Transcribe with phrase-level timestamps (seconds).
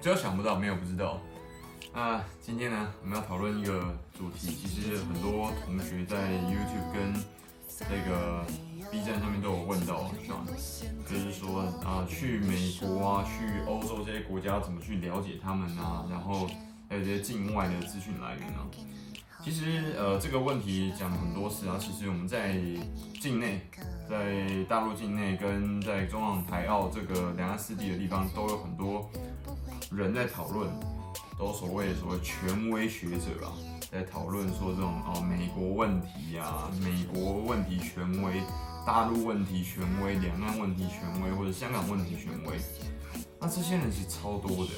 [0.00, 1.20] 只有想不到，没有不知道。
[1.92, 7.12] 那今天呢，我们要讨论一个主题，其实很多同学在 YouTube 跟
[7.68, 8.42] 这个
[8.90, 10.46] B 站上面都有问到，是吧？
[11.06, 16.06] 就是说啊，去美国啊，去欧洲这些国家怎么去了解他们啊？
[16.08, 16.46] 然后
[16.88, 18.64] 还有这些境外的资讯来源啊。
[19.42, 21.76] 其实呃，这个问题讲了很多次啊。
[21.78, 22.58] 其实我们在
[23.20, 23.60] 境内，
[24.08, 29.10] 在大陆境内跟在中港台澳这个两岸四地的地方，都有很多
[29.90, 30.70] 人在讨论，
[31.36, 33.52] 都所谓所谓权威学者啊，
[33.90, 38.40] 在讨论说这种哦，美国问题啊，美国问题权威，
[38.86, 42.56] 大陆问题权威，两岸问题权威，或者香港问题权威。
[43.40, 44.72] 那这些人是超多的，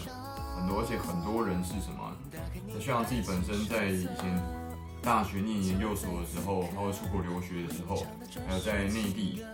[0.57, 2.11] 很多，而且很多人是什么？
[2.81, 4.43] 像自己本身在以前
[5.03, 8.07] 大学念研究所的时候，或者出国留学的时候，
[8.49, 9.45] 还有在内地，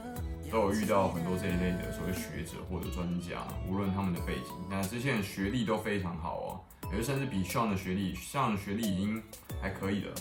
[0.51, 6.61] 都有遇到很多这一类的所谓学者或者专家，无论他们的背景，那这些人学历都非常好哦，
[6.91, 9.23] 有的甚至比 Sean 的学历，Sean 的学历已经
[9.61, 10.15] 还可以了，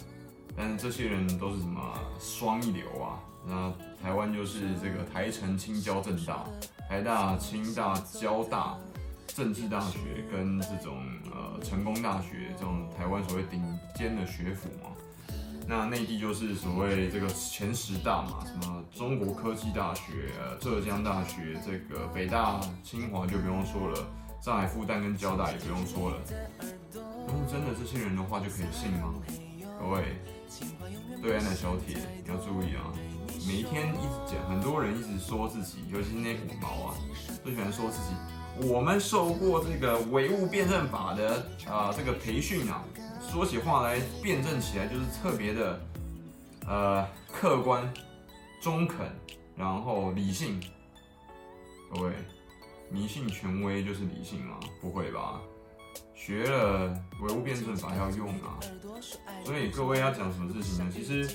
[0.55, 3.19] 但是这些人都是什么双一流啊？
[3.45, 6.45] 那台湾就是这个台城、清交、政大、
[6.89, 8.77] 台大、清大、交大。
[9.35, 9.99] 政治大学
[10.31, 13.61] 跟这种呃成功大学这种台湾所谓顶
[13.93, 14.89] 尖的学府嘛，
[15.69, 24.07] 那内地就是所谓这个前十大嘛，什么中国科技大学、浙江大学、这个北大、清华就不用说了，
[24.41, 26.17] 上海复旦跟交大也不用说了。
[26.93, 29.13] 那么真的这些人的话就可以信吗？
[29.77, 30.15] 各位，
[31.21, 32.87] 对岸的小铁你要注意啊，
[33.45, 36.95] 每一天一直讲，很多人一直说自己，尤其是那五毛啊，
[37.43, 38.15] 最喜欢说自己。
[38.73, 41.35] 我们受过这个唯物辩证法的
[41.67, 42.83] 啊、呃、这个培训啊，
[43.21, 45.79] 说起话来辩证起来就是特别的
[46.67, 47.91] 呃客观、
[48.61, 49.09] 中肯，
[49.55, 50.59] 然后理性。
[51.93, 52.11] 各位，
[52.89, 54.59] 迷信权威就是理性吗？
[54.81, 55.41] 不会吧？
[56.17, 58.59] 学了唯物辩证法要用啊，
[59.45, 60.91] 所以各位要讲什么事情呢？
[60.93, 61.25] 其实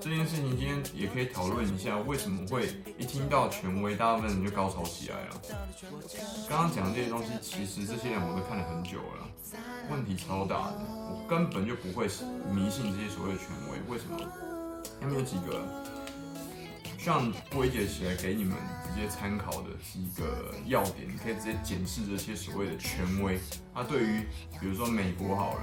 [0.00, 2.68] 这件事情今天也可以讨论一下，为什么会
[2.98, 5.40] 一听到权威，大部分人就高潮起来了。
[6.48, 9.28] 刚刚讲的这些东西，其实这些人我都看了很久了，
[9.90, 12.06] 问题超大的，我根本就不会
[12.50, 13.92] 迷信这些所谓的权威。
[13.92, 14.18] 为什么？
[15.00, 15.62] 他们有几个。
[17.02, 23.40] 像归结起来给你们直接参考的几个要点，你可以直接检视这些所谓的权威。
[23.74, 24.20] 他对于
[24.60, 25.60] 比如说美国好了，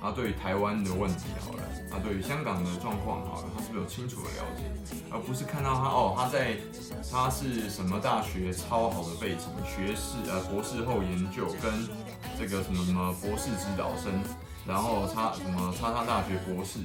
[0.00, 4.96] 他对于台湾的问题好了，他对于香港的状况好了，他是不是有清楚的了解？
[5.10, 6.56] 而不是看到他哦，他在
[7.12, 11.86] 他是什么大学超好的背景，学士呃博士后研究跟
[12.38, 14.24] 这个什么什么博士指导生。
[14.66, 16.78] 然后他什么叉叉大学博士，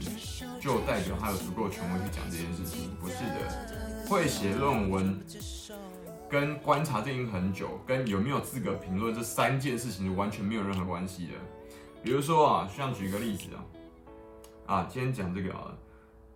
[0.59, 2.95] 就代表他有足够权威去讲这件事情？
[2.95, 5.19] 不是的，会写论文，
[6.29, 11.33] 跟观察电影很久，跟有没有资格评论这三件事情是完全没有任何关系的。
[12.01, 13.49] 比如说啊，像举个例子
[14.65, 15.71] 啊，啊，今天讲这个啊，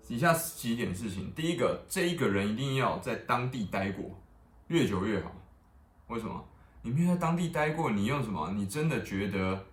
[0.08, 4.20] 以下几点事情，第一个，这一个人一定要在当地待过，
[4.68, 5.32] 越久越好。
[6.08, 6.44] 为什么？
[6.82, 8.52] 你没有在当地待过，你用什么？
[8.56, 9.64] 你真的觉得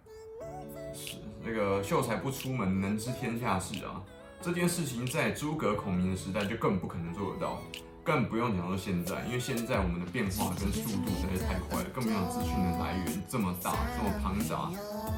[0.94, 1.16] 是？
[1.46, 4.02] 那个秀才不出门，能知天下事啊！
[4.42, 7.62] 这件事情在诸葛孔明的时代就更不可能做得到，
[8.02, 14.72] 更不用讲到现在，因为现在我们的变化跟速度实在是太快了，更不用讲资讯的来源这么大、这么庞杂，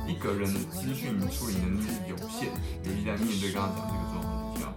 [0.06, 2.52] 一个人的资讯处理能力有限，
[2.84, 4.68] 尤其在面对刚刚讲这个状况之下，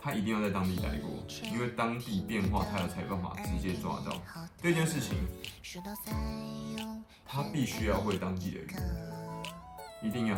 [0.00, 4.20] 他一定要在当地待过，因为当地变化他有才办法直接抓到。
[4.60, 5.16] 这件事情，
[7.24, 9.19] 他必须要会当地的语言。
[10.02, 10.36] 一定要，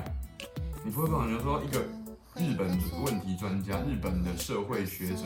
[0.84, 1.78] 你不会跟我讲说一个
[2.34, 2.66] 日本
[3.04, 5.22] 问题专家、日本的社会学者，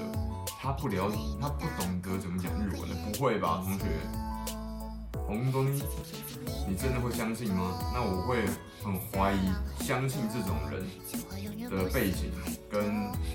[0.60, 3.86] 他不了解，他不懂得怎么讲日文的，不会吧，同学？
[5.26, 5.72] 红东，
[6.68, 7.80] 你真的会相信吗？
[7.94, 8.44] 那我会
[8.84, 9.50] 很怀疑，
[9.82, 10.84] 相信这种人
[11.70, 12.30] 的背景
[12.70, 12.84] 跟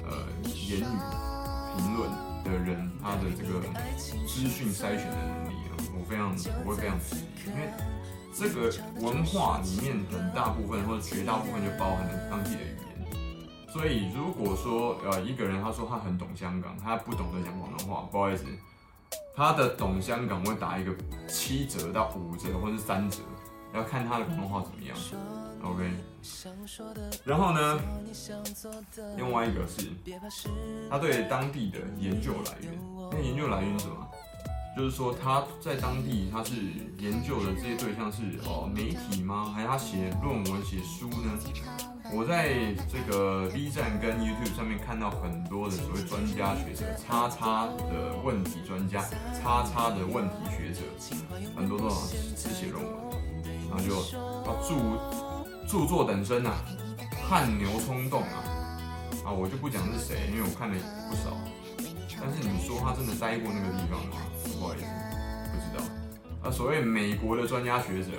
[0.06, 0.85] 呃言语
[1.75, 2.12] 评论
[2.44, 3.59] 的人，他的这个
[4.27, 6.31] 资讯筛选的能力啊，我非常，
[6.63, 7.74] 我会非常质疑，因为。
[8.33, 18.45] 这个文化里面很大部分或者绝大部分就包含了当地的语言，所以如果说呃一个人他说他很懂香港，他不懂得讲广东话，不好意思，
[19.36, 20.94] 他的懂香港会打一个
[21.28, 23.19] 七折到五折或者是三折，
[23.74, 24.98] 要看他的广东话怎么样。
[25.63, 25.92] OK，
[27.24, 27.80] 然后呢，
[29.16, 29.89] 另外一个是
[30.89, 32.80] 他对当地的研究来源，
[33.12, 34.07] 那研究来源是什么？
[34.75, 36.56] 就是说他在当地他是
[36.97, 39.51] 研究的这些对象是哦媒体吗？
[39.53, 41.38] 还是他写论文写书呢？
[42.13, 49.01] 我在这个 B 站跟 YouTube 上面看到很多的所谓专家学者，叉叉的问题专家，
[49.41, 50.81] 叉叉的问题学者，
[51.56, 52.94] 很多都是写论文。
[53.69, 56.63] 然后就啊著著作等身啊，
[57.29, 58.44] 汗牛充栋啊，
[59.25, 60.75] 啊我就不讲是谁，因为我看了
[61.09, 61.38] 不少，
[62.19, 64.18] 但是你说他真的待过那个地方吗？
[64.44, 64.86] 不好意思，
[65.52, 65.84] 不知道。
[66.44, 68.12] 啊，所谓美国的专家学者，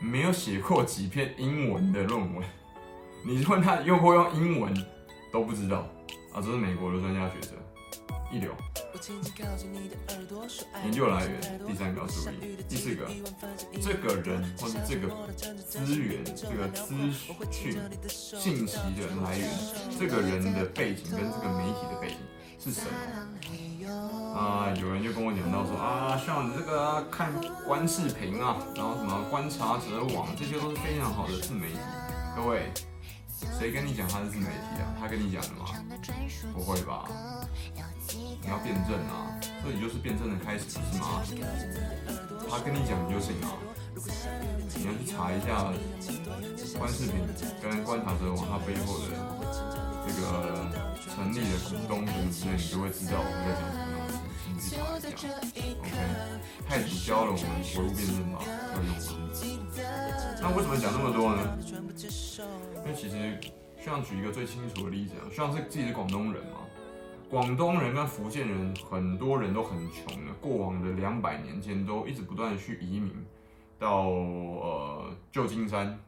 [0.00, 2.44] 没有写过几篇英文的论文，
[3.24, 4.74] 你问他用不用英文
[5.32, 5.86] 都不知道
[6.32, 7.54] 啊，这是美国的专家学者，
[8.32, 8.54] 一流。
[10.82, 13.06] 研究来源，第三个要注意，第四个，
[13.80, 16.94] 这个人或者这个资源、这个资
[17.52, 17.78] 讯、
[18.40, 19.48] 信息的来源，
[19.98, 22.16] 这个人的背景跟这个媒体的背景
[22.58, 22.88] 是什么？
[24.34, 27.32] 啊，有人就跟我讲到说啊，像你这个、啊、看
[27.66, 31.78] 观视频啊，然后什么观察者网，这些都是非常好的自媒体。
[32.36, 32.72] 各位，
[33.58, 34.92] 谁跟你讲他是自媒体啊？
[35.00, 35.66] 他跟你讲的吗？
[36.52, 37.08] 不会吧？
[38.10, 39.32] 你要辩证啊，
[39.62, 41.22] 这里就是辩证的开始，不是吗？
[42.50, 43.54] 他跟你讲你就信啊，
[44.76, 45.72] 你要去查一下
[46.78, 47.20] 观视频
[47.62, 49.04] 跟观察者网它背后的
[50.08, 50.24] 这个
[50.98, 54.16] 成立的股东什么之类，你就会知道我们在讲什么东西。
[54.48, 55.28] 你去查一下
[55.80, 55.92] ，OK？
[56.66, 57.44] 太祖教了我们
[57.76, 59.04] 唯物辩证法要用吗？
[60.40, 61.40] 那为什么讲那么多呢？
[62.76, 63.38] 因为其实
[63.84, 66.60] 像举一个最清楚的例子啊，像是自己是广东人嘛。
[67.30, 70.32] 广东人跟福建人，很多人都很穷的。
[70.40, 73.12] 过往的两百年间，都一直不断的去移民
[73.78, 75.98] 到呃旧金山，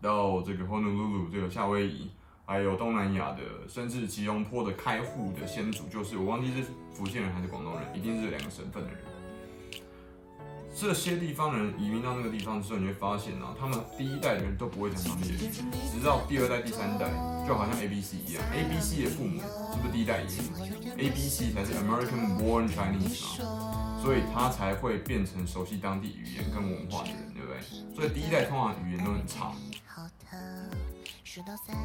[0.00, 2.10] 到这个 Honolulu 这个夏威夷，
[2.48, 8.98] 还有东南亚的，甚至吉隆坡的开户的先祖，就是我忘记是福建人还是广东人，一定是两个省份的人。
[10.74, 15.52] 这些地方的人移民到那个地方之后，你会发现啊，他们第一代的人都不会讲当地的语言，
[15.92, 17.10] 直到第二代、第三代，
[17.46, 27.60] 就好像 A B C 一样，A B C 的父母是不是第一代移民？A B C 才是 American Born Chinese 啊，所以他才会变成熟悉当地语言跟文化的人，对不对？
[27.94, 29.52] 所以第一代通常语言都很差。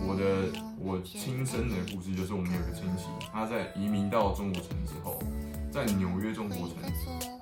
[0.08, 5.20] 我的我亲身的故事就是，我们有个亲戚，他在移民到中国城之后。
[5.74, 6.78] 在纽约中国城，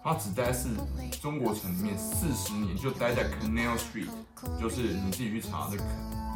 [0.02, 0.70] 他只待是
[1.22, 4.08] 中国城里面四十年，就待在 Canal Street，
[4.58, 5.84] 就是你自己去查这个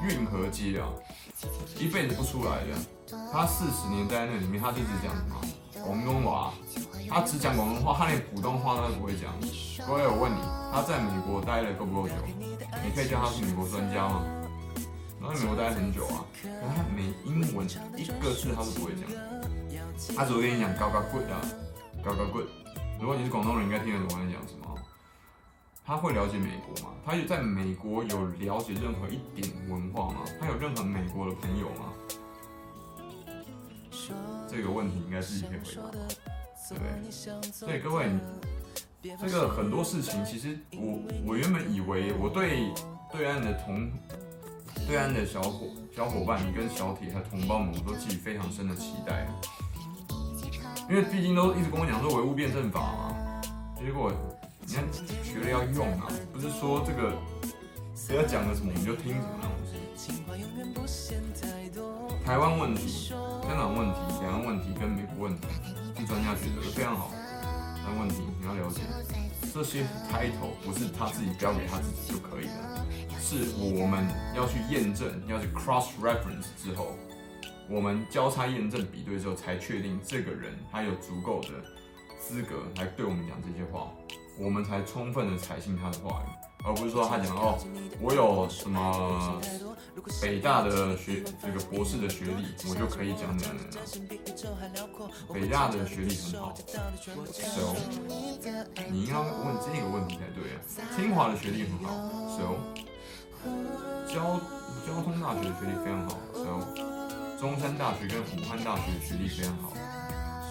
[0.03, 0.89] 运河街啊，
[1.79, 2.75] 一辈子不出来的。
[3.31, 5.39] 他四十年待在那里面，他就只讲什么
[5.85, 6.51] 广东话，
[7.09, 9.31] 他只讲广东话，他连普通话他都不会讲。
[9.87, 10.41] 各位，我问你，
[10.73, 12.13] 他在美国待了够不够久？
[12.83, 14.21] 你可以叫他是美国专家吗？
[15.25, 17.65] 他在美国待很久啊，可他没英文
[17.97, 21.41] 一个字他都不会讲，他只会跟你讲高高贵啊。
[22.03, 22.43] 高高贵，
[22.99, 24.77] 如果你是广东人，应该听得懂我在讲什么。
[25.83, 26.93] 他会了解美国吗？
[27.03, 30.21] 他有在美国有了解任何一点文化吗？
[30.39, 31.93] 他有任何美国的朋友吗？
[34.47, 35.89] 这个问题应该自己可以回答，
[36.69, 37.11] 对不对？
[37.51, 38.11] 所以各位，
[39.19, 42.71] 这个很多事情，其实我我原本以为我对
[43.11, 43.91] 对岸的同
[44.87, 49.27] 对岸的小伙小伙伴，跟小铁和同胞们，我都寄予非常深的期待。
[50.87, 53.41] 因为毕竟都一直跟我讲说唯物辩证法嘛，
[53.75, 54.11] 结果
[54.61, 54.83] 你看
[55.23, 57.11] 学了要用啊，不是说这个
[57.95, 59.55] 谁要讲的什么你就听什么那种。
[62.23, 65.47] 台湾问题、香港问题、两岸问题跟美国问题，
[65.97, 67.11] 是专家觉得非常好。
[67.83, 68.81] 但问题你要了解，
[69.53, 72.85] 这些 title 不是他自己标给他自己就可以了，
[73.19, 76.95] 是我们要去验证，要去 cross reference 之后。
[77.67, 81.49] 我们交叉验证比对之后，才确定这个人他有足够的
[82.19, 83.91] 资格来对我们讲这些话，
[84.37, 86.29] 我们才充分的采信他的话语，
[86.63, 87.57] 而不是说他讲哦，
[87.99, 89.41] 我有什么
[90.21, 93.77] 北大的学这个博士的学历，我就可以讲男人了。
[95.33, 97.75] 北大的学历很好，so
[98.89, 100.61] 你应该问这个问题才对啊。
[100.95, 101.89] 清华的学历很好
[102.37, 102.55] ，so
[104.07, 104.39] 交
[104.85, 109.73] 交通大学的学历非常好，so 中山大学跟武汉大学的学历非常好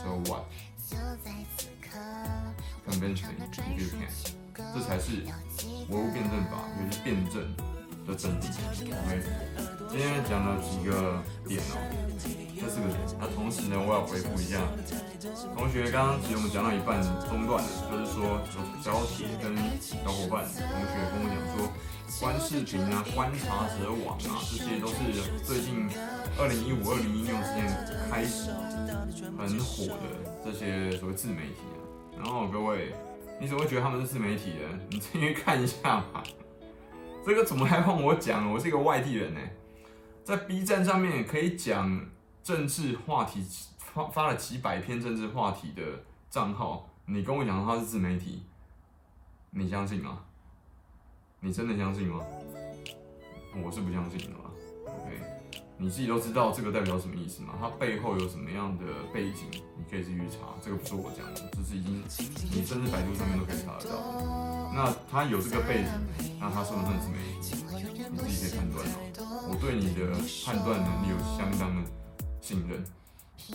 [0.03, 0.45] ，So what?
[2.87, 3.89] Convince me if you
[4.55, 5.25] can，这才是
[5.89, 7.35] 唯物辩证法，也就是辩证
[8.07, 8.49] 的真谛。
[8.85, 9.23] OK，
[9.91, 11.79] 今天讲了几个点哦，
[12.61, 12.99] 这四个点。
[13.19, 14.61] 那同时呢，我要回复一下
[15.57, 18.41] 同学，刚刚其实我们讲到一半中断了，就是说
[18.83, 21.71] 小铁跟小伙伴同学跟我讲说。
[22.21, 24.95] 观视频啊，观察者网啊，这些都是
[25.43, 25.89] 最近
[26.39, 27.67] 二零一五、二零一六年
[28.09, 28.53] 开始
[29.37, 30.05] 很火的
[30.45, 31.77] 这些所谓自媒体啊。
[32.17, 32.95] 然后各位，
[33.41, 34.79] 你怎么会觉得他们是自媒体的？
[34.91, 36.23] 你进去看一下嘛。
[37.27, 38.53] 这个怎么还换我讲？
[38.53, 39.41] 我是一个外地人呢，
[40.23, 42.07] 在 B 站上面可以讲
[42.43, 43.43] 政治话题，
[43.79, 45.83] 发发了几百篇政治话题的
[46.29, 48.45] 账号，你跟我讲他是自媒体，
[49.51, 50.21] 你相信吗？
[51.41, 52.21] 你真的相信吗？
[53.57, 54.51] 我是不相信的嘛。
[54.85, 55.19] OK，
[55.79, 57.55] 你自己都知道这个代表什么意思吗？
[57.59, 59.49] 它背后有什么样的背景？
[59.79, 62.03] 你可以自己查，这个不是我讲的，这是已经
[62.53, 64.54] 你甚至百度上面都可以查得到。
[64.75, 67.55] 那他有这个背景，那他算不算是媒体？
[68.11, 69.49] 你自己可以判断哦。
[69.49, 70.13] 我对你的
[70.45, 71.89] 判断能力有相当的
[72.41, 72.85] 信任。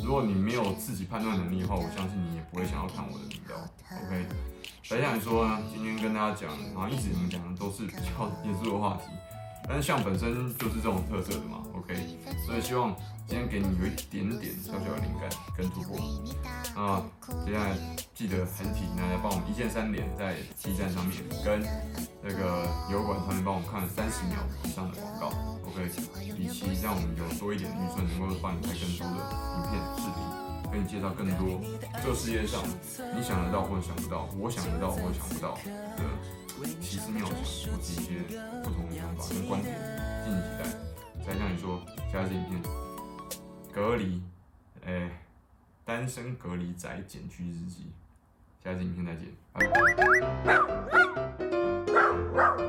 [0.02, 3.56] 如果你没有自己判断能力的话，我相信你也不会想要看我的频道。
[4.08, 4.26] OK，
[4.90, 9.12] 白想说呢，今天跟大家讲，然后一直你们讲的都是比较严肃的话题，
[9.70, 11.62] 但是像本身就是这种特色的嘛。
[11.78, 11.96] OK，
[12.44, 12.96] 所以希望
[13.28, 15.96] 今天给你有一点点小小的灵感跟突破。
[16.76, 17.06] 啊，
[17.46, 17.78] 接下来
[18.16, 20.34] 记得很提醒大家帮我们一键三连在
[20.64, 21.62] B 站上面跟
[22.24, 25.28] 那个油管上面帮我们看三十秒以上的广告。
[25.70, 25.86] OK，
[26.38, 29.22] 以期让我们有多一点预算，能够帮你拍更多的
[29.54, 30.18] 影片、视频，
[30.72, 31.62] 给你介绍更多
[32.02, 32.60] 这个世界上
[33.14, 35.54] 你想得到或者想不到，我想得到或者想不到
[35.98, 36.04] 的
[36.82, 38.22] 奇思妙想，或者一些
[38.64, 39.76] 不同的想法跟观点，
[40.24, 40.64] 敬请期待。
[41.26, 42.62] 再像你说，下次影片
[43.74, 44.22] 隔离，
[44.86, 45.10] 哎、
[45.86, 47.92] 单身隔离宅减去日记，
[48.64, 49.68] 下次影片再见，拜
[52.36, 52.69] 拜。